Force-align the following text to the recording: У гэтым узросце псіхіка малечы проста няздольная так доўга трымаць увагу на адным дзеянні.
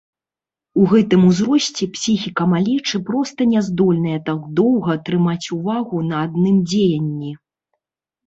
У 0.83 0.85
гэтым 0.91 1.25
узросце 1.31 1.83
псіхіка 1.97 2.43
малечы 2.53 3.01
проста 3.09 3.45
няздольная 3.51 4.19
так 4.29 4.47
доўга 4.59 4.95
трымаць 5.09 5.45
увагу 5.57 5.97
на 6.09 6.23
адным 6.29 6.57
дзеянні. 6.73 7.31